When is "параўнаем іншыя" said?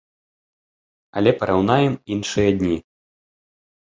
1.43-2.49